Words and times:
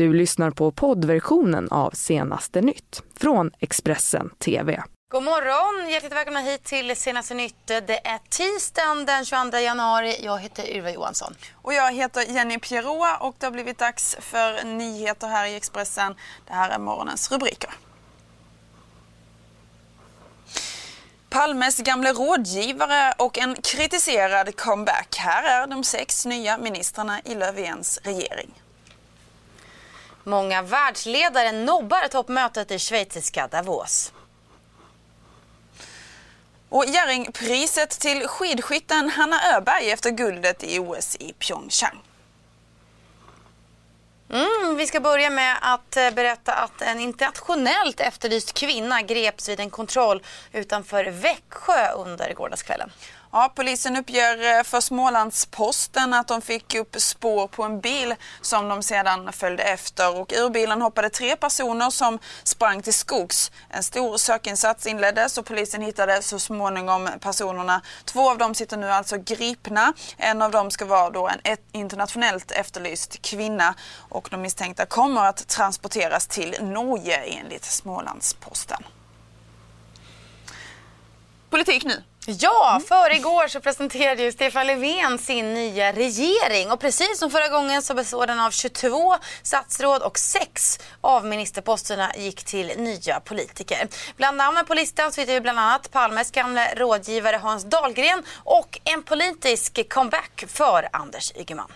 du 0.00 0.12
lyssnar 0.12 0.50
på 0.50 0.70
poddversionen 0.70 1.68
av 1.70 1.90
Senaste 1.90 2.60
nytt 2.60 3.02
från 3.16 3.50
Expressen 3.58 4.30
TV. 4.38 4.82
God 5.12 5.22
morgon! 5.22 5.90
Hjärtligt 5.90 6.12
välkomna 6.12 6.40
hit 6.40 6.64
till 6.64 6.96
Senaste 6.96 7.34
nytt. 7.34 7.66
Det 7.66 8.06
är 8.06 8.18
tisdagen 8.28 9.06
den 9.06 9.24
22 9.24 9.58
januari. 9.58 10.16
Jag 10.24 10.38
heter 10.38 10.70
Ylva 10.76 10.90
Johansson. 10.90 11.34
Och 11.54 11.74
jag 11.74 11.92
heter 11.92 12.22
Jenny 12.22 12.58
Pieroa 12.58 13.16
och 13.16 13.34
det 13.38 13.46
har 13.46 13.50
blivit 13.50 13.78
dags 13.78 14.16
för 14.20 14.64
nyheter 14.64 15.28
här 15.28 15.46
i 15.46 15.56
Expressen. 15.56 16.14
Det 16.46 16.52
här 16.52 16.70
är 16.70 16.78
morgonens 16.78 17.32
rubriker. 17.32 17.70
Palmes 21.30 21.78
gamla 21.78 22.12
rådgivare 22.12 23.14
och 23.18 23.38
en 23.38 23.54
kritiserad 23.54 24.56
comeback. 24.56 25.16
Här 25.18 25.62
är 25.62 25.66
de 25.66 25.84
sex 25.84 26.26
nya 26.26 26.58
ministrarna 26.58 27.20
i 27.24 27.34
Löfvens 27.34 28.00
regering. 28.02 28.50
Många 30.24 30.62
världsledare 30.62 31.52
nobbar 31.52 32.08
toppmötet 32.08 32.70
i 32.70 32.78
schweiziska 32.78 33.48
Davos. 33.48 34.12
Och 36.68 36.84
Jerringpriset 36.84 37.90
till 37.90 38.28
skidskytten 38.28 39.10
Hanna 39.10 39.56
Öberg 39.56 39.90
efter 39.90 40.10
guldet 40.10 40.64
i 40.64 40.78
OS 40.78 41.16
i 41.16 41.32
Pyeongchang. 41.32 42.02
Mm, 44.32 44.76
vi 44.76 44.86
ska 44.86 45.00
börja 45.00 45.30
med 45.30 45.56
att 45.60 45.96
eh, 45.96 46.10
berätta 46.10 46.54
att 46.54 46.82
en 46.82 47.00
internationellt 47.00 48.00
efterlyst 48.00 48.52
kvinna 48.52 49.02
greps 49.02 49.48
vid 49.48 49.60
en 49.60 49.70
kontroll 49.70 50.22
utanför 50.52 51.04
Växjö 51.04 51.92
under 51.92 52.34
gårdagskvällen. 52.34 52.90
Ja, 53.32 53.52
polisen 53.54 53.96
uppger 53.96 54.58
eh, 54.58 54.62
för 54.62 54.80
Smålandsposten 54.80 56.14
att 56.14 56.28
de 56.28 56.40
fick 56.42 56.74
upp 56.74 56.96
spår 57.00 57.48
på 57.48 57.62
en 57.62 57.80
bil 57.80 58.14
som 58.40 58.68
de 58.68 58.82
sedan 58.82 59.32
följde 59.32 59.62
efter 59.62 60.20
och 60.20 60.32
ur 60.36 60.50
bilen 60.50 60.82
hoppade 60.82 61.10
tre 61.10 61.36
personer 61.36 61.90
som 61.90 62.18
sprang 62.42 62.82
till 62.82 62.94
skogs. 62.94 63.52
En 63.68 63.82
stor 63.82 64.16
sökinsats 64.16 64.86
inleddes 64.86 65.38
och 65.38 65.46
polisen 65.46 65.82
hittade 65.82 66.22
så 66.22 66.38
småningom 66.38 67.08
personerna. 67.20 67.82
Två 68.04 68.30
av 68.30 68.38
dem 68.38 68.54
sitter 68.54 68.76
nu 68.76 68.90
alltså 68.90 69.16
gripna. 69.18 69.92
En 70.16 70.42
av 70.42 70.50
dem 70.50 70.70
ska 70.70 70.84
vara 70.84 71.10
då 71.10 71.28
en 71.28 71.56
internationellt 71.72 72.50
efterlyst 72.50 73.22
kvinna 73.22 73.74
och 74.08 74.28
de 74.30 74.42
misstänkta 74.42 74.86
kommer 74.86 75.24
att 75.24 75.48
transporteras 75.48 76.26
till 76.26 76.56
Norge 76.60 77.16
enligt 77.16 77.64
Smålandsposten. 77.64 78.82
Politik 81.50 81.84
nu. 81.84 82.02
Ja, 82.26 82.70
mm. 82.70 82.86
för 82.86 83.14
igår 83.14 83.48
så 83.48 83.60
presenterade 83.60 84.22
ju 84.22 84.32
Stefan 84.32 84.66
Löfven 84.66 85.18
sin 85.18 85.54
nya 85.54 85.92
regering 85.92 86.70
och 86.70 86.80
precis 86.80 87.18
som 87.18 87.30
förra 87.30 87.48
gången 87.48 87.82
så 87.82 87.94
består 87.94 88.26
den 88.26 88.40
av 88.40 88.50
22 88.50 89.16
statsråd 89.42 90.02
och 90.02 90.18
6 90.18 90.78
av 91.00 91.26
ministerposterna 91.26 92.12
gick 92.16 92.44
till 92.44 92.72
nya 92.76 93.20
politiker. 93.20 93.88
Bland 94.16 94.36
namnen 94.36 94.64
på 94.64 94.74
listan 94.74 95.12
så 95.12 95.20
hittar 95.20 95.32
vi 95.32 95.40
bland 95.40 95.58
annat 95.58 95.90
Palmes 95.90 96.30
gamla 96.30 96.66
rådgivare 96.74 97.36
Hans 97.36 97.64
Dahlgren 97.64 98.22
och 98.36 98.80
en 98.84 99.02
politisk 99.02 99.88
comeback 99.88 100.44
för 100.48 100.88
Anders 100.92 101.32
Ygeman. 101.36 101.72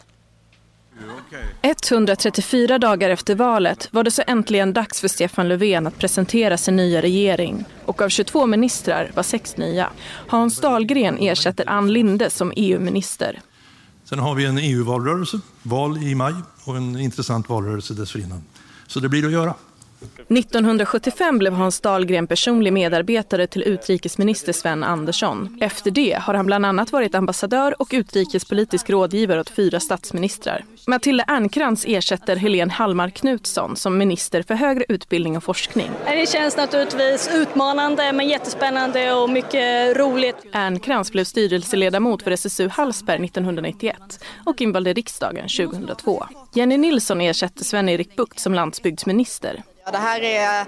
134 1.62 2.78
dagar 2.78 3.10
efter 3.10 3.34
valet 3.34 3.88
var 3.90 4.02
det 4.02 4.10
så 4.10 4.22
äntligen 4.26 4.72
dags 4.72 5.00
för 5.00 5.08
Stefan 5.08 5.48
Löfven 5.48 5.86
att 5.86 5.98
presentera 5.98 6.56
sin 6.56 6.76
nya 6.76 7.02
regering. 7.02 7.64
Och 7.84 8.02
av 8.02 8.08
22 8.08 8.46
ministrar 8.46 9.10
var 9.14 9.22
sex 9.22 9.56
nya. 9.56 9.90
Hans 10.28 10.60
Dahlgren 10.60 11.18
ersätter 11.18 11.68
Ann 11.68 11.92
Linde 11.92 12.30
som 12.30 12.52
EU-minister. 12.56 13.40
Sen 14.04 14.18
har 14.18 14.34
vi 14.34 14.44
en 14.44 14.58
EU-valrörelse, 14.58 15.40
val 15.62 15.98
i 16.02 16.14
maj 16.14 16.34
och 16.64 16.76
en 16.76 17.00
intressant 17.00 17.48
valrörelse 17.48 17.94
dessförinnan. 17.94 18.44
Så 18.86 19.00
det 19.00 19.08
blir 19.08 19.26
att 19.26 19.32
göra. 19.32 19.54
1975 20.28 21.38
blev 21.38 21.52
Hans 21.52 21.80
Dahlgren 21.80 22.26
personlig 22.26 22.72
medarbetare 22.72 23.46
till 23.46 23.62
utrikesminister 23.62 24.52
Sven 24.52 24.84
Andersson. 24.84 25.58
Efter 25.60 25.90
det 25.90 26.18
har 26.20 26.34
han 26.34 26.46
bland 26.46 26.66
annat 26.66 26.92
varit 26.92 27.14
ambassadör 27.14 27.82
och 27.82 27.88
utrikespolitisk 27.92 28.90
rådgivare 28.90 29.40
åt 29.40 29.50
fyra 29.50 29.80
statsministrar. 29.80 30.64
Matilda 30.86 31.24
Ernkrans 31.24 31.84
ersätter 31.88 32.36
Helene 32.36 32.72
Hallmar 32.72 33.10
Knutsson 33.10 33.76
som 33.76 33.98
minister 33.98 34.42
för 34.42 34.54
högre 34.54 34.84
utbildning 34.88 35.36
och 35.36 35.44
forskning. 35.44 35.90
Det 36.06 36.28
känns 36.28 36.56
naturligtvis 36.56 37.30
utmanande 37.34 38.12
men 38.12 38.28
jättespännande 38.28 39.14
och 39.14 39.30
mycket 39.30 39.96
roligt. 39.96 40.36
Ernkrans 40.52 41.12
blev 41.12 41.24
styrelseledamot 41.24 42.22
för 42.22 42.30
SSU 42.30 42.68
Hallsberg 42.68 43.24
1991 43.24 44.24
och 44.46 44.60
invald 44.60 44.88
i 44.88 44.92
riksdagen 44.92 45.48
2002. 45.48 46.24
Jenny 46.54 46.76
Nilsson 46.76 47.20
ersätter 47.20 47.64
Sven-Erik 47.64 48.16
Bucht 48.16 48.38
som 48.38 48.54
landsbygdsminister. 48.54 49.62
Det 49.92 49.98
här 49.98 50.20
är 50.20 50.60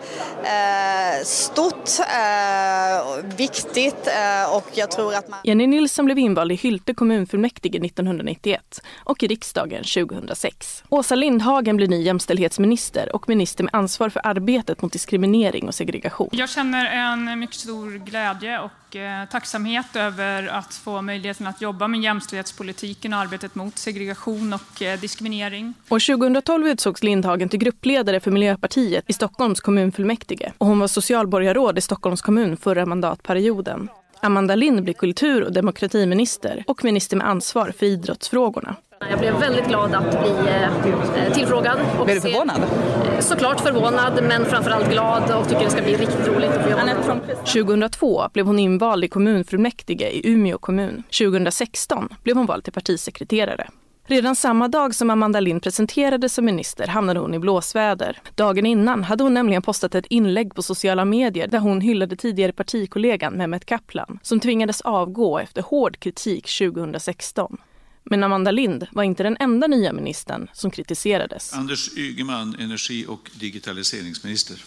eh, 0.42 1.24
stort, 1.24 1.90
eh, 1.98 3.36
viktigt 3.36 4.06
eh, 4.06 4.56
och 4.56 4.66
jag 4.74 4.90
tror 4.90 5.14
att 5.14 5.28
man... 5.28 5.38
Jenny 5.44 5.66
Nilsson 5.66 6.04
blev 6.04 6.18
invald 6.18 6.52
i 6.52 6.54
Hylte 6.54 6.94
kommunfullmäktige 6.94 7.86
1991 7.86 8.82
och 9.04 9.22
i 9.22 9.26
riksdagen 9.26 9.84
2006. 9.84 10.84
Åsa 10.88 11.14
Lindhagen 11.14 11.76
blir 11.76 11.88
ny 11.88 12.02
jämställdhetsminister 12.02 13.16
och 13.16 13.28
minister 13.28 13.64
med 13.64 13.74
ansvar 13.74 14.08
för 14.08 14.26
arbetet 14.26 14.82
mot 14.82 14.92
diskriminering 14.92 15.68
och 15.68 15.74
segregation. 15.74 16.28
Jag 16.32 16.48
känner 16.48 16.86
en 16.86 17.38
mycket 17.38 17.56
stor 17.56 17.98
glädje 17.98 18.60
och 18.60 18.70
Eh, 18.96 19.28
tacksamhet 19.30 19.96
över 19.96 20.46
att 20.48 20.74
få 20.74 21.02
möjligheten 21.02 21.46
att 21.46 21.60
jobba 21.60 21.88
med 21.88 22.00
jämställdhetspolitiken 22.00 23.12
och 23.12 23.18
arbetet 23.18 23.54
mot 23.54 23.78
segregation 23.78 24.52
och 24.52 24.82
eh, 24.82 25.00
diskriminering. 25.00 25.74
År 25.88 26.16
2012 26.16 26.66
utsågs 26.68 27.02
Lindhagen 27.02 27.48
till 27.48 27.58
gruppledare 27.58 28.20
för 28.20 28.30
Miljöpartiet 28.30 29.04
i 29.06 29.12
Stockholms 29.12 29.60
kommunfullmäktige 29.60 30.52
och 30.58 30.66
hon 30.66 30.78
var 30.78 30.88
socialborgarråd 30.88 31.78
i 31.78 31.80
Stockholms 31.80 32.22
kommun 32.22 32.56
förra 32.56 32.86
mandatperioden. 32.86 33.88
Amanda 34.20 34.54
Lind 34.54 34.82
blir 34.82 34.94
kultur 34.94 35.44
och 35.44 35.52
demokratiminister 35.52 36.64
och 36.66 36.84
minister 36.84 37.16
med 37.16 37.28
ansvar 37.28 37.72
för 37.78 37.86
idrottsfrågorna. 37.86 38.76
Jag 39.10 39.18
blev 39.18 39.38
väldigt 39.38 39.68
glad 39.68 39.94
att 39.94 40.10
bli 40.10 40.30
eh, 40.30 41.32
tillfrågad. 41.32 41.78
blev 42.04 42.16
du 42.16 42.20
förvånad? 42.20 42.60
Eh, 42.60 43.20
såklart 43.20 43.60
förvånad, 43.60 44.22
men 44.22 44.44
framförallt 44.44 44.90
glad 44.90 45.30
och 45.30 45.48
tycker 45.48 45.64
det 45.64 45.70
ska 45.70 45.82
bli 45.82 45.96
riktigt 45.96 46.28
roligt 46.28 46.50
att 46.50 46.62
få 46.62 46.70
jobba 46.70 47.20
2002 47.38 48.28
blev 48.32 48.46
hon 48.46 48.58
invald 48.58 49.04
i 49.04 49.08
kommunfullmäktige 49.08 50.10
i 50.10 50.30
Umeå 50.32 50.58
kommun. 50.58 51.02
2016 51.18 52.08
blev 52.22 52.36
hon 52.36 52.46
vald 52.46 52.64
till 52.64 52.72
partisekreterare. 52.72 53.68
Redan 54.08 54.36
samma 54.36 54.68
dag 54.68 54.94
som 54.94 55.10
Amanda 55.10 55.40
Lind 55.40 55.62
presenterades 55.62 56.34
som 56.34 56.44
minister 56.44 56.86
hamnade 56.86 57.20
hon 57.20 57.34
i 57.34 57.38
blåsväder. 57.38 58.18
Dagen 58.34 58.66
innan 58.66 59.04
hade 59.04 59.24
hon 59.24 59.34
nämligen 59.34 59.62
postat 59.62 59.94
ett 59.94 60.06
inlägg 60.06 60.54
på 60.54 60.62
sociala 60.62 61.04
medier 61.04 61.48
där 61.48 61.58
hon 61.58 61.80
hyllade 61.80 62.16
tidigare 62.16 62.52
partikollegan 62.52 63.34
Mehmet 63.34 63.64
Kaplan 63.64 64.18
som 64.22 64.40
tvingades 64.40 64.80
avgå 64.80 65.38
efter 65.38 65.62
hård 65.62 65.98
kritik 65.98 66.58
2016. 66.58 67.56
Men 68.10 68.22
Amanda 68.22 68.50
Lind 68.50 68.86
var 68.92 69.02
inte 69.02 69.22
den 69.22 69.36
enda 69.40 69.66
nya 69.66 69.92
ministern 69.92 70.48
som 70.52 70.70
kritiserades. 70.70 71.52
Anders 71.52 71.96
Ygeman, 71.96 72.56
energi 72.58 73.06
och 73.08 73.30
digitaliseringsminister. 73.34 74.64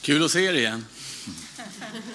Kul 0.00 0.24
att 0.24 0.30
se 0.30 0.44
er 0.44 0.54
igen. 0.54 0.84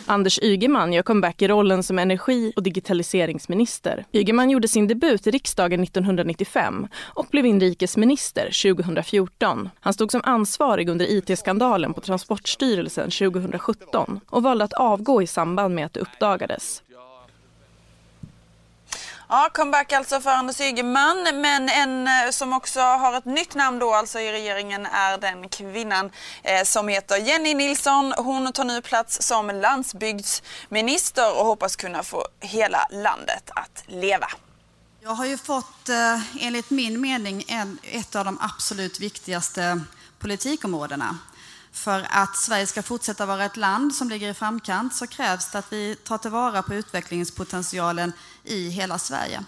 Anders 0.05 0.39
Ygeman 0.41 0.93
gör 0.93 1.03
comeback 1.03 1.41
i 1.41 1.47
rollen 1.47 1.83
som 1.83 1.99
energi 1.99 2.53
och 2.55 2.63
digitaliseringsminister. 2.63 4.05
Ygeman 4.11 4.49
gjorde 4.49 4.67
sin 4.67 4.87
debut 4.87 5.27
i 5.27 5.31
riksdagen 5.31 5.83
1995 5.83 6.87
och 6.95 7.27
blev 7.31 7.45
inrikesminister 7.45 8.73
2014. 8.73 9.69
Han 9.79 9.93
stod 9.93 10.11
som 10.11 10.21
ansvarig 10.23 10.89
under 10.89 11.05
IT-skandalen 11.05 11.93
på 11.93 12.01
Transportstyrelsen 12.01 13.11
2017 13.11 14.19
och 14.29 14.43
valde 14.43 14.63
att 14.63 14.73
avgå 14.73 15.21
i 15.21 15.27
samband 15.27 15.75
med 15.75 15.85
att 15.85 15.93
det 15.93 15.99
uppdagades. 15.99 16.83
Ja, 19.33 19.49
comeback 19.53 19.91
alltså 19.91 20.21
för 20.21 20.29
Anders 20.29 20.61
Ygeman. 20.61 21.23
Men 21.33 21.69
en 21.69 22.07
eh, 22.07 22.31
som 22.31 22.53
också 22.53 22.79
har 22.79 23.17
ett 23.17 23.25
nytt 23.25 23.55
namn 23.55 23.79
då 23.79 23.93
alltså 23.93 24.19
i 24.19 24.31
regeringen 24.31 24.85
är 24.85 25.17
den 25.17 25.49
kvinnan 25.49 26.11
eh, 26.43 26.63
som 26.63 26.87
heter 26.87 27.17
Jenny 27.17 27.53
Nilsson. 27.53 28.13
Hon 28.17 28.51
tar 28.53 28.63
nu 28.63 28.81
plats 28.81 29.21
som 29.27 29.47
landsbygdsminister 29.49 31.39
och 31.39 31.45
hoppas 31.45 31.75
kunna 31.75 32.03
få 32.03 32.27
hela 32.39 32.87
landet 32.91 33.49
att 33.55 33.83
leva. 33.87 34.27
Jag 35.01 35.11
har 35.11 35.25
ju 35.25 35.37
fått, 35.37 35.89
eh, 35.89 36.45
enligt 36.45 36.69
min 36.69 37.01
mening, 37.01 37.45
en, 37.47 37.79
ett 37.83 38.15
av 38.15 38.25
de 38.25 38.37
absolut 38.41 38.99
viktigaste 38.99 39.81
politikområdena. 40.19 41.17
För 41.73 42.07
att 42.09 42.37
Sverige 42.37 42.67
ska 42.67 42.83
fortsätta 42.83 43.25
vara 43.25 43.45
ett 43.45 43.57
land 43.57 43.95
som 43.95 44.09
ligger 44.09 44.29
i 44.29 44.33
framkant 44.33 44.95
så 44.95 45.07
krävs 45.07 45.51
det 45.51 45.59
att 45.59 45.73
vi 45.73 45.95
tar 45.95 46.17
tillvara 46.17 46.63
på 46.63 46.73
utvecklingspotentialen 46.73 48.13
i 48.43 48.69
hela 48.69 48.99
Sverige. 48.99 49.43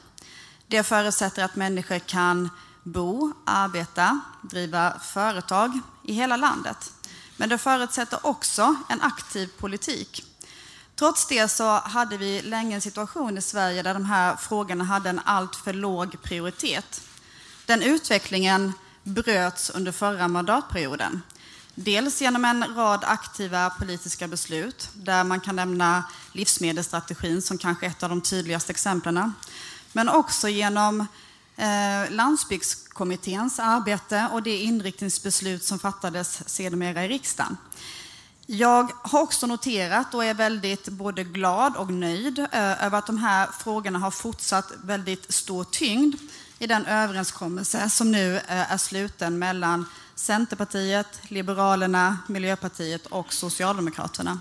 Det 0.67 0.83
förutsätter 0.83 1.43
att 1.43 1.55
människor 1.55 1.99
kan 1.99 2.49
bo, 2.83 3.33
arbeta, 3.45 4.19
driva 4.41 4.99
företag 4.99 5.79
i 6.03 6.13
hela 6.13 6.37
landet. 6.37 6.93
Men 7.37 7.49
det 7.49 7.57
förutsätter 7.57 8.19
också 8.27 8.75
en 8.89 9.01
aktiv 9.01 9.49
politik. 9.57 10.25
Trots 10.95 11.27
det 11.27 11.47
så 11.47 11.69
hade 11.69 12.17
vi 12.17 12.41
länge 12.41 12.75
en 12.75 12.81
situation 12.81 13.37
i 13.37 13.41
Sverige 13.41 13.83
där 13.83 13.93
de 13.93 14.05
här 14.05 14.35
frågorna 14.35 14.83
hade 14.83 15.09
en 15.09 15.21
alltför 15.25 15.73
låg 15.73 16.21
prioritet. 16.21 17.01
Den 17.65 17.81
utvecklingen 17.81 18.73
bröts 19.03 19.69
under 19.69 19.91
förra 19.91 20.27
mandatperioden. 20.27 21.21
Dels 21.77 22.21
genom 22.21 22.45
en 22.45 22.75
rad 22.75 23.03
aktiva 23.03 23.69
politiska 23.69 24.27
beslut 24.27 24.89
där 24.93 25.23
man 25.23 25.39
kan 25.39 25.55
nämna 25.55 26.03
livsmedelsstrategin 26.31 27.41
som 27.41 27.57
kanske 27.57 27.85
ett 27.85 28.03
av 28.03 28.09
de 28.09 28.21
tydligaste 28.21 28.71
exemplen. 28.71 29.33
Men 29.93 30.09
också 30.09 30.49
genom 30.49 30.99
eh, 31.55 32.11
landsbygdskommitténs 32.11 33.59
arbete 33.59 34.29
och 34.31 34.43
det 34.43 34.57
inriktningsbeslut 34.57 35.63
som 35.63 35.79
fattades 35.79 36.49
sedermera 36.49 37.05
i 37.05 37.07
riksdagen. 37.07 37.57
Jag 38.45 38.91
har 39.01 39.21
också 39.21 39.47
noterat 39.47 40.13
och 40.13 40.25
är 40.25 40.33
väldigt 40.33 40.89
både 40.89 41.23
glad 41.23 41.75
och 41.75 41.93
nöjd 41.93 42.39
eh, 42.39 42.85
över 42.85 42.97
att 42.97 43.07
de 43.07 43.17
här 43.17 43.49
frågorna 43.59 43.99
har 43.99 44.11
fortsatt 44.11 44.71
väldigt 44.83 45.33
stor 45.33 45.63
tyngd 45.63 46.15
i 46.59 46.67
den 46.67 46.85
överenskommelse 46.85 47.89
som 47.89 48.11
nu 48.11 48.35
eh, 48.35 48.71
är 48.71 48.77
sluten 48.77 49.39
mellan 49.39 49.85
Centerpartiet, 50.15 51.19
Liberalerna, 51.27 52.17
Miljöpartiet 52.27 53.05
och 53.05 53.33
Socialdemokraterna. 53.33 54.39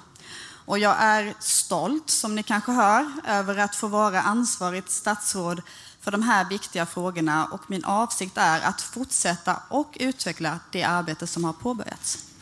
Och 0.67 0.79
jag 0.79 0.97
är 0.99 1.35
stolt, 1.41 2.11
som 2.11 2.35
ni 2.35 2.43
kanske 2.43 2.73
hör, 2.73 3.13
över 3.27 3.59
att 3.59 3.77
få 3.77 3.89
vara 3.89 4.21
ansvarigt 4.21 4.91
statsråd 4.91 5.63
för 6.01 6.11
de 6.11 6.23
här 6.23 6.49
viktiga 6.49 6.87
frågorna 6.87 7.47
och 7.47 7.71
min 7.71 7.85
avsikt 7.85 8.37
är 8.37 8.61
att 8.61 8.81
fortsätta 8.81 9.57
och 9.69 9.97
utveckla 10.01 10.59
det 10.71 10.83
arbete 10.83 11.27
som 11.27 11.45
har 11.45 11.53
påbörjats. 11.53 12.34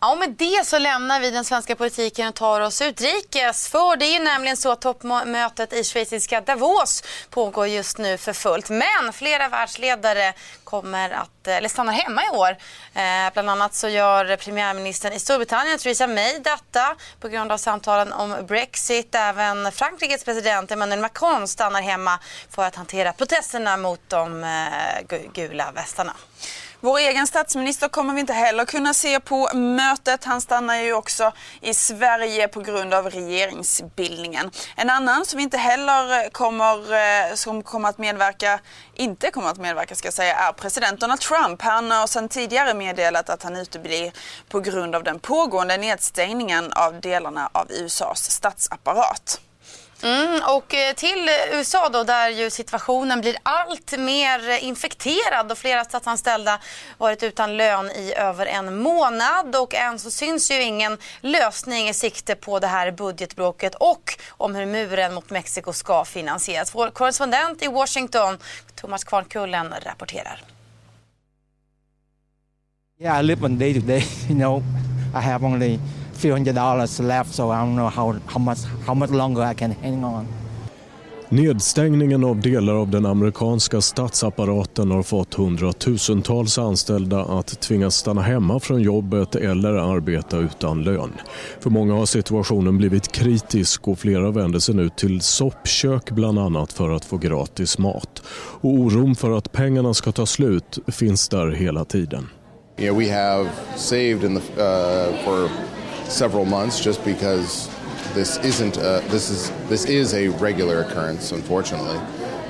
Ja, 0.00 0.14
med 0.14 0.30
det 0.30 0.66
så 0.66 0.78
lämnar 0.78 1.20
vi 1.20 1.30
den 1.30 1.44
svenska 1.44 1.76
politiken 1.76 2.28
och 2.28 2.34
tar 2.34 2.60
oss 2.60 2.82
utrikes. 2.82 3.68
För 3.68 3.96
det 3.96 4.06
är 4.06 4.12
ju 4.12 4.24
nämligen 4.24 4.56
så 4.56 4.72
att 4.72 4.80
toppmötet 4.80 5.72
i 5.72 5.84
schweiziska 5.84 6.40
Davos 6.40 7.02
pågår 7.30 7.66
just 7.66 7.98
nu 7.98 8.18
för 8.18 8.32
fullt. 8.32 8.70
Men 8.70 9.12
flera 9.12 9.48
världsledare 9.48 10.32
kommer 10.64 11.10
att, 11.10 11.46
eh, 11.46 11.56
eller 11.56 11.68
stannar 11.68 11.92
hemma 11.92 12.22
i 12.24 12.36
år. 12.36 12.50
Eh, 12.94 13.32
bland 13.32 13.50
annat 13.50 13.74
så 13.74 13.88
gör 13.88 14.36
premiärministern 14.36 15.12
i 15.12 15.18
Storbritannien, 15.18 15.78
Theresa 15.78 16.06
May, 16.06 16.38
detta 16.38 16.96
på 17.20 17.28
grund 17.28 17.52
av 17.52 17.58
samtalen 17.58 18.12
om 18.12 18.46
Brexit. 18.46 19.14
Även 19.14 19.72
Frankrikes 19.72 20.24
president 20.24 20.70
Emmanuel 20.70 21.00
Macron 21.00 21.48
stannar 21.48 21.82
hemma 21.82 22.18
för 22.50 22.62
att 22.62 22.74
hantera 22.74 23.12
protesterna 23.12 23.76
mot 23.76 24.00
de 24.08 24.44
eh, 24.44 25.18
gula 25.32 25.72
västarna. 25.74 26.12
Vår 26.80 26.98
egen 26.98 27.26
statsminister 27.26 27.88
kommer 27.88 28.14
vi 28.14 28.20
inte 28.20 28.32
heller 28.32 28.64
kunna 28.64 28.94
se 28.94 29.20
på 29.20 29.48
mötet. 29.54 30.24
Han 30.24 30.40
stannar 30.40 30.76
ju 30.76 30.92
också 30.92 31.32
i 31.60 31.74
Sverige 31.74 32.48
på 32.48 32.60
grund 32.60 32.94
av 32.94 33.10
regeringsbildningen. 33.10 34.50
En 34.76 34.90
annan 34.90 35.24
som 35.24 35.40
inte 35.40 35.56
heller 35.56 36.24
eh, 36.24 36.30
kommer, 36.30 36.92
eh, 36.92 37.34
som 37.34 37.62
kommer 37.62 37.88
att 37.88 37.98
medverka, 37.98 38.60
inte 38.94 39.30
kommer 39.30 39.48
att 39.48 39.58
medverka 39.58 39.94
ska 39.94 40.06
jag 40.06 40.14
säga, 40.14 40.34
är 40.34 40.52
president 40.52 41.00
Donald 41.00 41.20
Trump. 41.20 41.62
Han 41.62 41.90
har 41.90 42.06
sedan 42.06 42.28
tidigare 42.28 42.74
meddelat 42.74 43.30
att 43.30 43.42
han 43.42 43.56
uteblir 43.56 44.12
på 44.48 44.60
grund 44.60 44.94
av 44.94 45.02
den 45.02 45.18
pågående 45.18 45.76
nedstängningen 45.76 46.72
av 46.72 47.00
delarna 47.00 47.50
av 47.52 47.66
USAs 47.70 48.30
statsapparat. 48.30 49.40
Mm, 50.02 50.40
och 50.56 50.74
eh, 50.74 50.94
till 50.94 51.28
USA 51.52 51.88
då 51.88 52.04
där 52.04 52.28
ju 52.28 52.50
situationen 52.50 53.20
blir 53.20 53.36
allt 53.42 53.98
mer 53.98 54.58
infekterad 54.58 55.52
och 55.52 55.58
flera 55.58 55.84
statsanställda 55.84 56.60
varit 56.98 57.22
utan 57.22 57.56
lön 57.56 57.90
i 57.90 58.14
över 58.16 58.46
en 58.46 58.78
månad 58.78 59.56
och 59.56 59.74
än 59.74 59.98
så 59.98 60.10
syns 60.10 60.50
ju 60.50 60.62
ingen 60.62 60.98
lösning 61.20 61.88
i 61.88 61.94
sikte 61.94 62.34
på 62.34 62.58
det 62.58 62.66
här 62.66 62.90
budgetbråket 62.90 63.74
och 63.74 64.18
om 64.30 64.54
hur 64.54 64.66
muren 64.66 65.14
mot 65.14 65.30
Mexiko 65.30 65.72
ska 65.72 66.04
finansieras. 66.04 66.74
Vår 66.74 66.90
korrespondent 66.90 67.62
i 67.62 67.68
Washington, 67.68 68.38
Thomas 68.74 69.04
Kvarnkullen, 69.04 69.74
rapporterar. 69.82 70.42
Yeah, 73.00 73.20
I 73.20 73.22
live 73.22 73.44
on 73.44 73.58
day 73.58 73.74
to 73.74 73.80
day, 73.80 74.04
you 74.28 74.34
know. 74.34 74.62
I 75.14 75.20
have 75.20 75.46
only 75.46 75.78
few 76.18 76.32
hundred 76.32 76.54
dollars 76.54 77.00
left 77.00 77.34
so 77.34 77.52
I 77.52 77.56
don't 77.56 77.74
know 77.74 77.88
how, 77.88 78.14
how, 78.26 78.38
much, 78.38 78.58
how 78.86 78.94
much 78.94 79.10
longer 79.10 79.52
I 79.52 79.54
can 79.54 79.74
hang 79.82 80.04
on. 80.04 80.26
Nedstängningen 81.30 82.24
av 82.24 82.40
delar 82.40 82.74
av 82.74 82.90
den 82.90 83.06
amerikanska 83.06 83.80
statsapparaten 83.80 84.90
har 84.90 85.02
fått 85.02 85.34
hundratusentals 85.34 86.58
anställda 86.58 87.24
att 87.24 87.60
tvingas 87.60 87.94
stanna 87.94 88.22
hemma 88.22 88.60
från 88.60 88.82
jobbet 88.82 89.34
eller 89.34 89.72
arbeta 89.72 90.38
utan 90.38 90.82
lön. 90.82 91.12
För 91.60 91.70
många 91.70 91.94
har 91.94 92.06
situationen 92.06 92.78
blivit 92.78 93.12
kritisk 93.12 93.88
och 93.88 93.98
flera 93.98 94.30
vänder 94.30 94.58
sig 94.58 94.74
nu 94.74 94.88
till 94.88 95.20
soppkök 95.20 96.10
bland 96.10 96.38
annat 96.38 96.72
för 96.72 96.90
att 96.90 97.04
få 97.04 97.16
gratis 97.16 97.78
mat. 97.78 98.22
Och 98.60 98.70
oron 98.70 99.14
för 99.14 99.38
att 99.38 99.52
pengarna 99.52 99.94
ska 99.94 100.12
ta 100.12 100.26
slut 100.26 100.78
finns 100.86 101.28
där 101.28 101.50
hela 101.50 101.84
tiden. 101.84 102.28
Yeah, 102.80 102.96
we 102.96 103.10
have 103.10 103.48
saved 103.76 104.24
in 104.24 104.40
the, 104.40 104.62
uh, 104.62 105.24
for 105.24 105.50
several 106.08 106.44
months 106.44 106.80
just 106.80 107.04
because 107.04 107.68
this 108.14 108.38
isn't 108.38 108.76
a, 108.76 109.02
this 109.08 109.30
is 109.30 109.50
this 109.68 109.84
is 109.84 110.14
a 110.14 110.28
regular 110.28 110.82
occurrence 110.82 111.32
unfortunately 111.32 111.98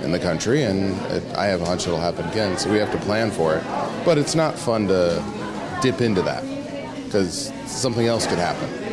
in 0.03 0.13
the 0.13 0.19
country 0.19 0.63
and 0.63 0.95
it, 1.13 1.25
I 1.35 1.47
have 1.47 1.61
a 1.61 1.65
hunch 1.65 1.87
it'll 1.87 2.01
happen 2.01 2.29
again 2.29 2.57
so 2.57 2.71
we 2.71 2.79
have 2.79 2.93
to 2.93 2.99
plan 2.99 3.31
for 3.31 3.57
it. 3.57 3.65
But 4.05 4.19
it's 4.19 4.35
not 4.35 4.59
fun 4.59 4.87
to 4.89 5.23
dip 5.83 6.01
into 6.01 6.23
that 6.23 6.45
because 7.05 7.53
something 7.67 8.07
else 8.07 8.27
could 8.27 8.39
happen 8.39 8.88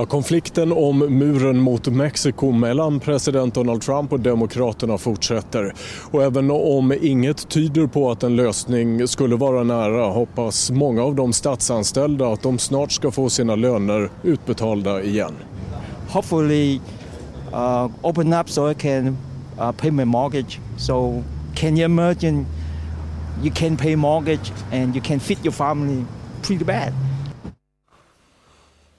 Ja, 0.00 0.06
konflikten 0.06 0.72
om 0.72 0.98
muren 0.98 1.60
mot 1.60 1.86
Mexiko 1.86 2.52
mellan 2.52 3.00
president 3.00 3.54
Donald 3.54 3.82
Trump 3.82 4.12
och 4.12 4.20
Demokraterna 4.20 4.98
fortsätter. 4.98 5.74
Och 6.10 6.22
även 6.22 6.50
om 6.50 6.94
inget 7.00 7.48
tyder 7.48 7.86
på 7.86 8.10
att 8.10 8.22
en 8.22 8.36
lösning 8.36 9.08
skulle 9.08 9.36
vara 9.36 9.62
nära 9.62 10.04
hoppas 10.10 10.70
många 10.70 11.02
av 11.02 11.14
de 11.14 11.32
statsanställda 11.32 12.32
att 12.32 12.42
de 12.42 12.58
snart 12.58 12.92
ska 12.92 13.10
få 13.10 13.30
sina 13.30 13.54
löner 13.54 14.10
utbetalda 14.22 15.02
igen. 15.02 15.32
Hopefully 16.08 16.80
uh, 17.52 17.90
open 18.02 18.32
up 18.32 18.50
so 18.50 18.70
I 18.70 18.74
can 18.74 19.16
uh, 19.60 19.72
pay 19.72 19.90
my 19.90 20.04
mortgage. 20.04 20.60
So 20.76 21.22
can 21.54 21.76
you 21.76 21.84
imagine 21.84 22.46
you 23.42 23.52
can 23.54 23.76
pay 23.76 23.96
mortgage 23.96 24.52
and 24.72 24.96
you 24.96 25.04
can 25.04 25.20
feed 25.20 25.38
your 25.44 25.52
family 25.52 26.04
pretty 26.42 26.64
bad. 26.64 27.07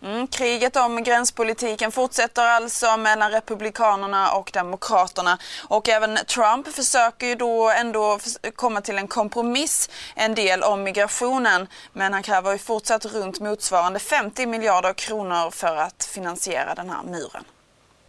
Mm, 0.04 0.28
kriget 0.28 0.76
om 0.76 1.04
gränspolitiken 1.04 1.92
fortsätter 1.92 2.42
alltså 2.42 2.98
mellan 2.98 3.32
Republikanerna 3.32 4.32
och 4.32 4.52
Demokraterna. 4.54 5.38
Och 5.68 5.90
även 5.90 6.18
Trump 6.28 6.68
försöker 6.68 7.28
ju 7.28 7.36
då 7.36 7.70
ändå 7.70 8.20
komma 8.56 8.82
till 8.82 8.98
en 8.98 9.08
kompromiss 9.08 9.90
en 10.16 10.36
del 10.36 10.64
om 10.64 10.84
migrationen. 10.84 11.68
Men 11.94 12.14
han 12.14 12.24
kräver 12.24 12.52
ju 12.52 12.58
fortsatt 12.58 13.06
runt 13.06 13.40
motsvarande 13.40 14.00
50 14.00 14.46
miljarder 14.46 14.94
kronor 14.94 15.52
för 15.52 15.76
att 15.76 16.10
finansiera 16.14 16.76
den 16.76 16.90
här 16.90 17.04
muren. 17.04 17.44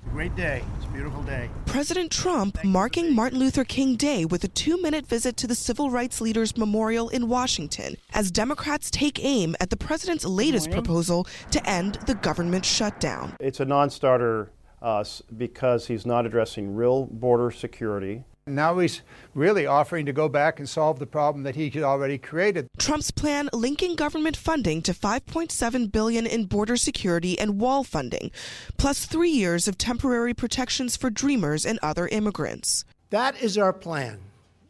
Great 0.09 0.35
day. 0.35 0.63
It's 0.77 0.87
a 0.87 0.89
beautiful 0.89 1.23
day. 1.23 1.49
President 1.67 2.11
Trump 2.11 2.63
marking 2.65 3.15
Martin 3.15 3.39
Luther 3.39 3.65
King 3.65 3.97
Day 3.97 4.25
with 4.25 4.43
a 4.43 4.49
two 4.49 4.81
minute 4.81 5.07
visit 5.07 5.37
to 5.37 5.47
the 5.47 5.55
Civil 5.55 5.91
Rights 5.91 6.21
Leaders 6.21 6.57
Memorial 6.57 7.09
in 7.11 7.29
Washington 7.29 7.97
as 8.13 8.31
Democrats 8.31 8.91
take 8.91 9.23
aim 9.25 9.55
at 9.61 9.71
the 9.71 9.77
president's 9.77 10.25
latest 10.25 10.71
proposal 10.71 11.27
to 11.53 11.69
end 11.69 11.95
the 12.07 12.15
government 12.15 12.65
shutdown. 12.65 13.37
It's 13.39 13.61
a 13.61 13.65
non 13.65 13.91
starter 13.91 14.51
uh, 14.83 15.05
because 15.37 15.87
he's 15.87 16.07
not 16.07 16.27
addressing 16.27 16.75
real 16.75 17.07
border 17.07 17.51
security. 17.51 18.25
Now 18.47 18.79
he's 18.79 19.03
really 19.35 19.67
offering 19.67 20.07
to 20.07 20.13
go 20.13 20.29
back 20.29 20.59
and 20.59 20.69
solve 20.69 20.99
the 20.99 21.07
problem 21.07 21.45
that 21.45 21.55
he 21.55 21.71
had 21.71 21.83
already 21.83 22.19
created. 22.19 22.69
Trump's 22.79 23.11
plan 23.11 23.49
linking 23.53 23.95
government 23.95 24.37
funding 24.37 24.83
to 24.83 24.93
5.7 24.93 25.93
billion 25.93 26.27
in 26.27 26.47
border 26.47 26.77
security 26.77 27.39
and 27.39 27.61
wall 27.61 27.85
funding, 27.85 28.31
plus 28.77 29.05
3 29.05 29.31
years 29.31 29.69
of 29.69 29.79
temporary 29.79 30.35
protections 30.35 30.97
for 30.97 31.11
dreamers 31.11 31.65
and 31.65 31.79
other 31.83 32.09
immigrants. 32.09 32.85
That 33.11 33.41
is 33.41 33.57
our 33.59 33.73
plan. 33.73 34.19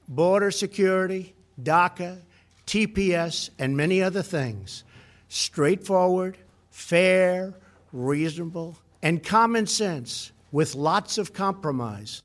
Border 0.08 0.50
security, 0.50 1.34
DACA, 1.62 2.18
TPS, 2.66 3.50
and 3.58 3.76
many 3.76 4.02
other 4.02 4.22
things. 4.22 4.84
Straightforward, 5.28 6.36
fair, 6.70 7.54
reasonable, 7.92 8.76
and 9.02 9.22
common 9.22 9.66
sense 9.66 10.32
with 10.52 10.74
lots 10.74 11.16
of 11.16 11.32
compromise. 11.32 12.22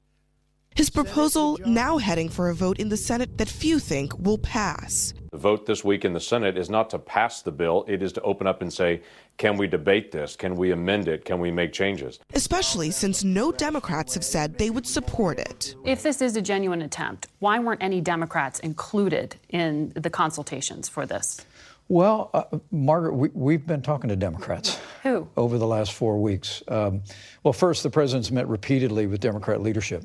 His 0.75 0.89
proposal 0.89 1.58
now 1.65 1.98
heading 1.98 2.27
for 2.27 2.50
a 2.50 2.53
vote 2.53 2.79
in 2.79 2.89
the 2.89 2.98
Senate 2.98 3.38
that 3.38 3.48
few 3.48 3.79
think 3.79 4.20
will 4.20 4.38
pass. 4.38 5.13
The 5.32 5.38
vote 5.38 5.65
this 5.65 5.86
week 5.86 6.03
in 6.03 6.12
the 6.12 6.20
Senate 6.20 6.58
is 6.58 6.70
not 6.70 6.89
to 6.89 7.00
pass 7.00 7.41
the 7.41 7.51
bill, 7.53 7.86
it 7.88 8.03
is 8.03 8.12
to 8.13 8.22
open 8.24 8.46
up 8.46 8.62
and 8.62 8.72
say, 8.72 9.01
can 9.38 9.55
we 9.55 9.67
debate 9.67 10.12
this? 10.12 10.36
Can 10.36 10.58
we 10.58 10.72
amend 10.72 11.08
it? 11.08 11.24
Can 11.24 11.39
we 11.39 11.50
make 11.50 11.72
changes? 11.72 12.20
Especially 12.34 12.91
since 12.91 13.24
no 13.24 13.53
Democrats 13.53 14.15
have 14.15 14.25
said 14.25 14.58
they 14.58 14.70
would 14.70 14.86
support 14.86 15.39
it. 15.39 15.75
If 15.86 16.03
this 16.03 16.22
is 16.22 16.36
a 16.36 16.41
genuine 16.41 16.82
attempt, 16.82 17.27
why 17.39 17.58
weren't 17.58 17.82
any 17.82 18.01
Democrats 18.01 18.60
included 18.60 19.38
in 19.48 19.94
the 19.96 20.10
consultations 20.10 20.89
for 20.89 21.05
this? 21.05 21.39
Well, 21.88 22.32
uh, 22.34 22.44
Margaret, 22.72 23.13
we, 23.13 23.53
have 23.53 23.67
been 23.67 23.84
talking 23.84 24.10
to 24.10 24.15
Democrats. 24.15 24.77
Who? 25.03 25.29
Over 25.38 25.58
the 25.58 25.67
last 25.67 25.94
four 25.94 26.20
weeks. 26.20 26.63
Um, 26.67 27.03
well, 27.44 27.53
first, 27.53 27.84
the 27.84 27.91
president's 27.91 28.32
met 28.32 28.48
repeatedly 28.48 29.05
with 29.05 29.22
Democrat 29.22 29.62
leadership. 29.62 30.03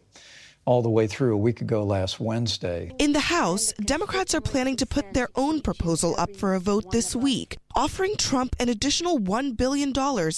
All 0.65 0.83
the 0.83 0.91
way 0.91 1.07
through 1.07 1.35
a 1.35 1.39
week 1.39 1.61
ago 1.61 1.83
last 1.83 2.21
Wednesday. 2.21 2.93
In 2.99 3.13
the 3.13 3.21
House, 3.21 3.73
Democrats 3.85 4.35
are 4.35 4.41
planning 4.41 4.77
to 4.77 4.87
put 4.87 5.15
their 5.15 5.29
own 5.37 5.61
proposal 5.61 6.15
up 6.19 6.35
for 6.37 6.55
a 6.55 6.61
vote 6.61 6.91
this 6.91 7.17
week, 7.17 7.59
offering 7.75 8.17
Trump 8.17 8.57
an 8.59 8.69
additional 8.69 9.19
$1 9.19 9.57
billion 9.57 9.93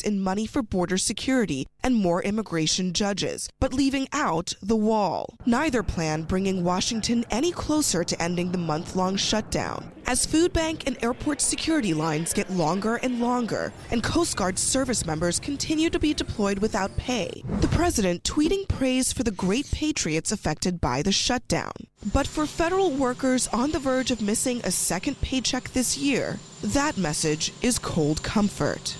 in 0.05 0.21
money 0.21 0.47
for 0.47 0.63
border 0.63 0.99
security 0.99 1.67
and 1.83 1.95
more 1.95 2.23
immigration 2.23 2.93
judges, 2.93 3.49
but 3.61 3.75
leaving 3.75 4.07
out 4.13 4.55
the 4.63 4.77
wall. 4.77 5.35
Neither 5.47 5.83
plan 5.83 6.23
bringing 6.23 6.65
Washington 6.65 7.25
any 7.31 7.53
closer 7.53 8.05
to 8.05 8.23
ending 8.23 8.53
the 8.53 8.59
month 8.59 8.95
long 8.95 9.17
shutdown. 9.17 9.91
As 10.07 10.27
food 10.27 10.53
bank 10.53 10.87
and 10.87 11.03
airport 11.03 11.41
security 11.41 11.95
lines 11.95 12.33
get 12.33 12.51
longer 12.51 12.97
and 12.97 13.21
longer, 13.21 13.73
and 13.91 14.03
Coast 14.03 14.37
Guard 14.37 14.59
service 14.59 15.07
members 15.07 15.39
continue 15.39 15.91
to 15.91 15.99
be 15.99 16.13
deployed 16.13 16.59
without 16.59 16.97
pay, 16.97 17.43
the 17.61 17.69
president 17.69 18.25
tweeting 18.25 18.69
praise 18.69 19.13
for 19.13 19.23
the 19.23 19.31
great 19.31 19.71
patriots 19.71 20.33
affected 20.33 20.81
by 20.81 21.03
the 21.03 21.13
shutdown. 21.13 21.73
But 22.13 22.27
for 22.27 22.47
federal 22.47 22.91
workers 22.91 23.47
on 23.49 23.71
the 23.71 23.79
verge 23.79 24.11
of 24.11 24.21
missing 24.21 24.61
a 24.65 24.73
second 24.73 25.21
paycheck 25.21 25.71
this 25.71 25.97
year, 25.97 26.41
that 26.63 26.97
message 26.97 27.32
is 27.61 27.79
cold 27.79 28.23
comfort. 28.23 28.97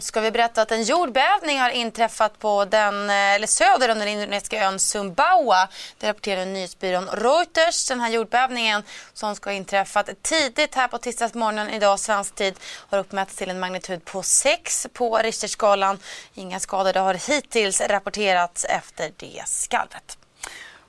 ska 0.00 0.20
vi 0.20 0.30
berätta 0.30 0.62
att 0.62 0.72
en 0.72 0.82
jordbävning 0.82 1.60
har 1.60 1.70
inträffat 1.70 2.38
på 2.38 2.64
den, 2.64 3.10
eh, 3.10 3.34
eller 3.34 3.46
söder 3.46 3.90
om 3.90 3.98
den 3.98 4.08
indonesiska 4.08 4.64
ön 4.64 4.78
Sumbawa. 4.78 5.68
Det 5.98 6.08
rapporterar 6.08 6.46
nyhetsbyrån 6.46 7.08
Reuters. 7.12 7.88
Den 7.88 8.00
här 8.00 8.10
jordbävningen 8.10 8.82
som 9.12 9.36
ska 9.36 9.50
ha 9.50 9.54
inträffat 9.54 10.08
tidigt 10.22 10.74
här 10.74 10.88
på 10.88 10.98
tisdagsmorgonen 10.98 11.70
idag 11.70 12.00
svensk 12.00 12.34
tid 12.34 12.54
har 12.62 12.98
uppmätts 12.98 13.36
till 13.36 13.50
en 13.50 13.60
magnitud 13.60 14.04
på 14.04 14.22
6 14.22 14.86
på 14.92 15.18
Richterskalan. 15.18 15.98
Inga 16.34 16.60
skadade 16.60 17.00
har 17.00 17.14
hittills 17.14 17.80
rapporterats 17.80 18.64
efter 18.64 19.12
det 19.16 19.42
skalvet. 19.46 20.18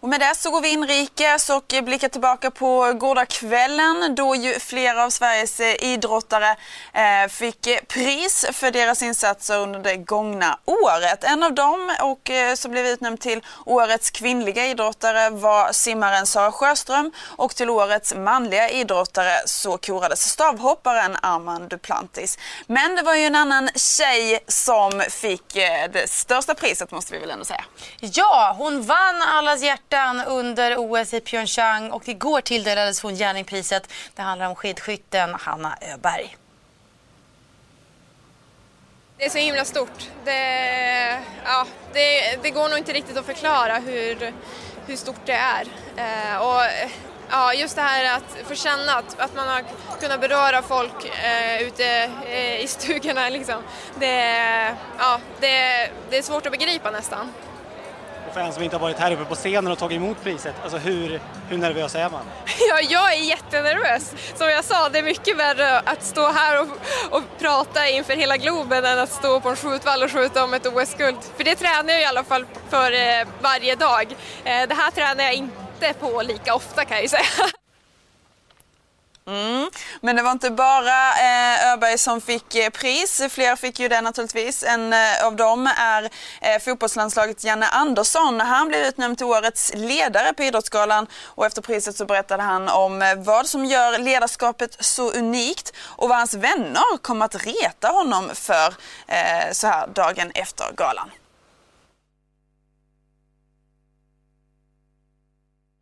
Och 0.08 0.12
med 0.12 0.20
det 0.20 0.36
så 0.36 0.52
går 0.52 0.62
vi 0.62 0.70
inrikes 0.70 1.50
och 1.50 1.74
blickar 1.84 2.08
tillbaka 2.08 2.52
på 2.52 2.94
gårdagskvällen 2.94 4.16
då 4.16 4.36
ju 4.36 4.60
flera 4.60 5.04
av 5.04 5.10
Sveriges 5.10 5.60
eh, 5.60 5.84
idrottare 5.84 6.56
eh, 6.94 7.30
fick 7.30 7.88
pris 7.88 8.46
för 8.52 8.72
deras 8.72 9.02
insatser 9.02 9.60
under 9.60 9.80
det 9.80 9.98
gångna 9.98 10.60
året. 10.66 11.24
En 11.24 11.44
av 11.44 11.54
dem 11.54 11.96
och 12.02 12.30
eh, 12.30 12.56
som 12.56 12.72
blev 12.72 12.86
utnämnd 12.86 13.20
till 13.20 13.42
årets 13.66 14.12
kvinnliga 14.12 14.66
idrottare 14.68 15.30
var 15.30 15.72
simmaren 15.72 16.26
Sara 16.26 16.52
Sjöström 16.52 17.12
och 17.36 17.56
till 17.56 17.70
årets 17.70 18.16
manliga 18.16 18.70
idrottare 18.70 19.34
så 19.46 19.78
korades 19.78 20.30
stavhopparen 20.30 21.18
Armand 21.22 21.70
Duplantis. 21.70 22.38
Men 22.68 22.96
det 22.96 23.02
var 23.02 23.16
ju 23.16 23.26
en 23.26 23.36
annan 23.36 23.70
tjej 23.76 24.40
som 24.48 25.04
fick 25.10 25.54
det 25.94 26.10
största 26.10 26.54
priset 26.54 26.92
måste 26.92 27.14
vi 27.14 27.20
väl 27.20 27.32
ändå 27.32 27.46
säga. 27.46 27.64
Ja, 28.00 28.56
hon 28.58 28.82
vann 28.82 29.22
allas 29.22 29.62
hjärta 29.62 29.97
hjärtan 29.98 30.22
under 30.28 30.76
OS 30.78 31.14
i 31.14 31.20
Pyeongchang 31.20 31.92
och 31.92 32.08
igår 32.08 32.42
tilldelades 32.42 33.02
hon 33.02 33.16
Jernningpriset. 33.16 33.94
Det 34.16 34.22
handlar 34.22 34.48
om 34.48 34.56
skidskytten 34.56 35.34
Hanna 35.34 35.78
Öberg. 35.82 36.38
Det 39.18 39.26
är 39.26 39.30
så 39.30 39.38
himla 39.38 39.66
stort. 39.66 40.10
Det, 40.26 41.22
ja, 41.46 41.66
det, 41.94 42.38
det, 42.44 42.50
går 42.50 42.70
nog 42.70 42.78
inte 42.78 42.94
riktigt 42.94 43.18
att 43.18 43.26
förklara 43.26 43.78
hur, 43.78 44.34
hur 44.86 44.96
stort 44.96 45.26
det 45.26 45.34
är. 45.34 45.66
Eh, 45.98 46.38
och, 46.38 46.62
ja, 47.30 47.54
just 47.54 47.76
det 47.76 47.82
här 47.82 48.18
att 48.18 48.48
få 48.48 48.56
känna 48.56 48.94
att, 48.94 49.20
att 49.20 49.36
man 49.36 49.48
har 49.48 49.64
kunnat 50.00 50.22
beröra 50.22 50.62
folk 50.62 51.06
eh, 51.24 51.62
ute 51.62 52.12
eh, 52.28 52.64
i 52.64 52.68
stugorna. 52.68 53.30
Liksom. 53.30 53.64
Det, 54.00 54.16
ja, 55.00 55.20
det, 55.40 55.90
det 56.10 56.18
är 56.18 56.22
svårt 56.22 56.46
att 56.46 56.52
begripa 56.52 56.92
nästan 56.92 57.34
för 58.38 58.44
en 58.44 58.54
som 58.54 58.64
inte 58.64 58.76
har 58.76 58.82
varit 58.82 58.98
här 58.98 59.12
uppe 59.12 59.26
på 59.26 59.36
scenen 59.36 59.72
och 59.72 59.78
tagit 59.78 59.96
emot 59.96 60.24
priset. 60.24 60.56
Alltså 60.64 60.78
hur, 60.78 61.22
hur 61.50 61.58
nervös 61.58 61.96
är 61.96 62.10
man? 62.10 62.26
Ja, 62.70 62.80
jag 62.90 63.14
är 63.14 63.24
jättenervös. 63.24 64.14
Som 64.36 64.50
jag 64.50 64.66
sa, 64.66 64.90
det 64.90 65.00
är 65.00 65.04
mycket 65.04 65.38
värre 65.38 65.80
att 65.80 66.04
stå 66.04 66.32
här 66.32 66.62
och, 66.62 66.68
och 67.10 67.24
prata 67.40 67.88
inför 67.88 68.14
hela 68.14 68.38
Globen 68.38 68.86
än 68.86 69.00
att 69.00 69.12
stå 69.12 69.40
på 69.40 69.50
en 69.50 69.56
skjutvall 69.56 70.04
och 70.04 70.12
skjuta 70.12 70.44
om 70.44 70.54
ett 70.54 70.66
OS-guld. 70.66 71.18
För 71.38 71.44
det 71.44 71.56
tränar 71.56 71.94
jag 71.94 72.02
i 72.02 72.06
alla 72.06 72.24
fall 72.24 72.46
för 72.70 72.92
eh, 72.92 73.28
varje 73.42 73.76
dag. 73.76 74.16
Eh, 74.44 74.68
det 74.68 74.76
här 74.76 74.92
tränar 74.92 75.24
jag 75.24 75.34
inte 75.34 75.94
på 76.00 76.22
lika 76.22 76.56
ofta 76.56 76.86
kan 76.86 76.98
jag 76.98 77.04
ju 77.04 77.10
säga. 77.10 77.24
Mm. 79.28 79.70
Men 80.02 80.16
det 80.16 80.22
var 80.22 80.32
inte 80.32 80.52
bara 80.52 81.12
eh, 81.12 81.74
Öberg 81.74 81.98
som 81.98 82.22
fick 82.22 82.56
eh, 82.56 82.70
pris, 82.70 83.22
fler 83.30 83.56
fick 83.56 83.80
ju 83.80 83.88
det 83.88 84.02
naturligtvis. 84.02 84.64
En 84.64 84.94
eh, 84.94 85.26
av 85.26 85.36
dem 85.36 85.70
är 85.78 86.10
eh, 86.42 86.60
fotbollslandslaget 86.62 87.44
Janne 87.44 87.68
Andersson. 87.68 88.40
Han 88.40 88.68
blev 88.68 88.82
utnämnd 88.86 89.18
till 89.18 89.26
årets 89.26 89.72
ledare 89.76 90.34
på 90.34 90.44
Idrottsgalan 90.44 91.08
och 91.26 91.46
efter 91.46 91.62
priset 91.62 91.98
så 91.98 92.06
berättade 92.06 92.44
han 92.44 92.70
om 92.70 93.02
eh, 93.02 93.16
vad 93.16 93.48
som 93.48 93.66
gör 93.66 93.98
ledarskapet 94.00 94.78
så 94.80 95.12
unikt 95.12 95.74
och 95.80 96.10
vad 96.10 96.18
hans 96.18 96.34
vänner 96.34 96.98
kom 97.02 97.22
att 97.22 97.46
reta 97.46 97.88
honom 97.88 98.30
för 98.34 98.74
eh, 99.08 99.52
så 99.52 99.68
här 99.68 99.88
dagen 99.88 100.32
efter 100.34 100.66
galan. 100.78 101.12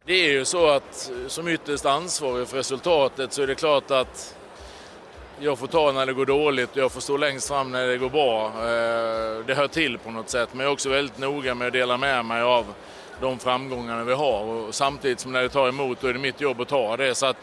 Det 0.08 0.14
är 0.14 0.32
ju 0.32 0.46
så 0.46 0.68
att 0.68 1.12
eh, 1.12 1.28
som 1.28 1.48
ytterst 1.48 1.86
ansvarig 1.86 2.48
för 2.48 2.58
resultatet 2.58 3.34
så 3.34 3.42
är 3.42 3.48
det 3.48 3.56
klart 3.56 3.92
att 3.92 4.38
jag 5.40 5.60
får 5.60 5.68
ta 5.68 5.92
när 5.92 6.06
det 6.06 6.14
går 6.14 6.26
dåligt 6.26 6.72
och 6.72 6.78
jag 6.78 6.92
får 6.92 7.02
stå 7.02 7.18
längst 7.18 7.48
fram 7.48 7.72
när 7.72 7.88
det 7.88 7.98
går 7.98 8.10
bra. 8.10 8.48
Eh, 8.48 9.46
det 9.46 9.56
hör 9.56 9.68
till 9.68 9.98
på 9.98 10.12
något 10.12 10.30
sätt 10.30 10.50
men 10.52 10.60
jag 10.60 10.70
är 10.70 10.74
också 10.74 10.90
väldigt 10.90 11.18
noga 11.18 11.56
med 11.56 11.68
att 11.68 11.74
dela 11.74 11.98
med 11.98 12.26
mig 12.26 12.42
av 12.42 12.66
de 13.22 13.40
framgångarna 13.40 14.04
vi 14.04 14.14
har 14.14 14.44
och 14.44 14.76
samtidigt 14.76 15.20
som 15.20 15.32
när 15.32 15.42
det 15.42 15.50
tar 15.50 15.70
emot 15.70 16.02
då 16.02 16.08
är 16.08 16.14
det 16.14 16.20
mitt 16.20 16.42
jobb 16.42 16.62
att 16.62 16.68
ta 16.68 16.98
det. 16.98 17.16
Så 17.16 17.26
att 17.26 17.38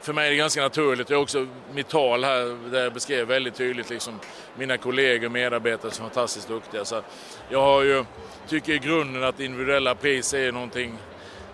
för 0.00 0.12
mig 0.12 0.26
är 0.26 0.30
det 0.30 0.36
ganska 0.36 0.62
naturligt. 0.62 1.10
Jag 1.10 1.16
har 1.16 1.22
också 1.22 1.46
mitt 1.74 1.88
tal 1.88 2.24
här 2.24 2.70
där 2.70 2.82
jag 2.82 2.92
beskrev 2.92 3.26
väldigt 3.26 3.54
tydligt 3.54 3.90
liksom 3.90 4.20
mina 4.58 4.76
kollegor 4.76 5.26
och 5.26 5.32
medarbetare 5.32 5.90
som 5.90 6.04
är 6.04 6.08
fantastiskt 6.08 6.48
duktiga. 6.48 6.84
Så 6.84 7.02
jag 7.48 7.62
har 7.62 7.82
ju, 7.82 8.04
tycker 8.48 8.72
i 8.72 8.78
grunden 8.78 9.24
att 9.24 9.40
individuella 9.40 9.94
pris 9.94 10.34
är 10.34 10.52
någonting 10.52 10.98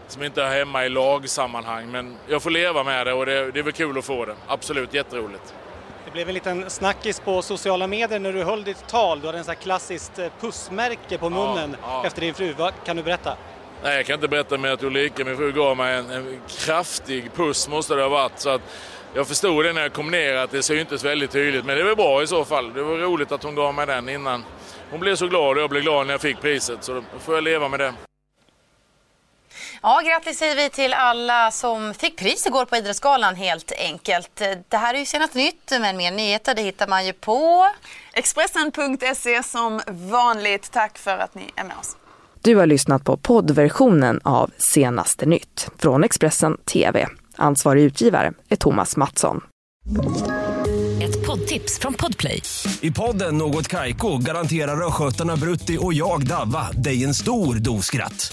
som 0.09 0.23
inte 0.23 0.43
är 0.43 0.59
hemma 0.59 0.85
i 0.85 0.89
lagsammanhang. 0.89 1.91
Men 1.91 2.17
jag 2.29 2.43
får 2.43 2.51
leva 2.51 2.85
med 2.85 3.07
det 3.07 3.13
och 3.13 3.27
det, 3.27 3.53
det 3.53 3.59
är 3.59 3.63
väl 3.63 3.73
kul 3.73 3.99
att 3.99 4.05
få 4.05 4.25
det. 4.25 4.35
Absolut, 4.47 4.95
jätteroligt. 4.95 5.55
Det 6.05 6.13
blev 6.13 6.29
en 6.29 6.35
liten 6.35 6.71
snackis 6.71 7.21
på 7.21 7.43
sociala 7.43 7.87
medier 7.87 8.19
när 8.19 8.33
du 8.33 8.45
höll 8.45 8.65
ditt 8.65 8.87
tal. 8.87 9.21
Du 9.21 9.27
hade 9.27 9.39
en 9.39 9.45
sån 9.45 9.55
här 9.55 9.63
klassiskt 9.63 10.19
eh, 10.19 10.27
pussmärke 10.41 11.19
på 11.19 11.31
munnen 11.31 11.77
ja, 11.83 11.89
ja. 12.03 12.07
efter 12.07 12.21
din 12.21 12.35
fru. 12.35 12.55
Vad 12.59 12.73
kan 12.85 12.97
du 12.97 13.03
berätta? 13.03 13.37
Nej, 13.83 13.97
jag 13.97 14.07
kan 14.07 14.15
inte 14.15 14.29
berätta 14.29 14.59
mer 14.59 14.71
att 14.71 14.83
Ulrika, 14.83 15.25
min 15.25 15.37
fru, 15.37 15.53
gav 15.53 15.77
mig 15.77 15.97
en, 15.97 16.11
en, 16.11 16.41
kraftig 16.49 17.35
puss 17.35 17.69
måste 17.69 17.95
det 17.95 18.03
ha 18.03 18.09
varit. 18.09 18.39
Så 18.41 18.51
att 18.51 18.63
jag 19.15 19.29
förstod 19.29 19.65
det 19.65 19.73
när 19.73 19.83
jag 19.83 19.93
kom 19.93 20.11
ner 20.11 20.35
att 20.35 20.51
det 20.51 20.63
syntes 20.63 21.05
väldigt 21.05 21.31
tydligt. 21.31 21.65
Men 21.65 21.77
det 21.77 21.85
var 21.85 21.97
bra 21.97 22.23
i 22.23 22.27
så 22.27 22.45
fall. 22.45 22.75
Det 22.75 22.83
var 22.83 22.97
roligt 22.97 23.33
att 23.33 23.43
hon 23.43 23.55
gav 23.55 23.75
mig 23.75 23.87
den 23.87 24.09
innan. 24.09 24.45
Hon 24.91 25.01
blev 25.01 25.17
så 25.17 25.27
glad 25.27 25.57
och 25.57 25.63
jag 25.63 25.71
blev 25.71 25.83
glad 25.83 26.07
när 26.07 26.15
jag 26.15 26.21
fick 26.21 26.41
priset. 26.41 26.85
Så 26.85 26.93
då 26.93 27.03
får 27.21 27.35
jag 27.35 27.45
leva 27.45 27.69
med 27.69 27.81
det. 27.81 27.93
Ja, 29.83 30.01
grattis 30.05 30.39
säger 30.39 30.57
vi 30.57 30.71
till 30.71 30.93
alla 30.93 31.51
som 31.51 31.95
fick 31.95 32.17
pris 32.17 32.47
igår 32.47 32.65
på 32.65 32.77
Idrottsgalan 32.77 33.35
helt 33.35 33.73
enkelt. 33.79 34.43
Det 34.69 34.77
här 34.77 34.95
är 34.95 34.99
ju 34.99 35.05
senast 35.07 35.35
nytt, 35.35 35.71
men 35.71 35.97
mer 35.97 36.11
nyheter 36.11 36.55
det 36.55 36.63
hittar 36.63 36.89
man 36.89 37.07
ju 37.07 37.13
på 37.13 37.67
Expressen.se 38.13 39.43
som 39.43 39.81
vanligt. 39.87 40.71
Tack 40.73 40.99
för 40.99 41.19
att 41.19 41.35
ni 41.35 41.51
är 41.57 41.65
med 41.65 41.77
oss. 41.81 41.97
Du 42.43 42.57
har 42.57 42.67
lyssnat 42.67 43.05
på 43.05 43.17
poddversionen 43.17 44.21
av 44.25 44.51
Senaste 44.59 45.27
nytt 45.27 45.69
från 45.79 46.05
Expressen 46.05 46.57
TV. 46.57 47.07
Ansvarig 47.37 47.83
utgivare 47.83 48.33
är 48.49 48.57
Thomas 48.57 48.97
Mattsson. 48.97 49.41
Ett 51.03 51.27
poddtips 51.27 51.79
från 51.79 51.95
Podplay. 51.95 52.43
I 52.81 52.91
podden 52.91 53.39
Något 53.39 53.69
Kaiko 53.69 54.19
garanterar 54.19 54.87
östgötarna 54.87 55.37
Brutti 55.37 55.79
och 55.81 55.95
jag, 55.95 56.27
Davva, 56.27 56.71
dig 56.73 57.05
en 57.05 57.15
stor 57.15 57.55
dos 57.55 57.87
skratt. 57.87 58.33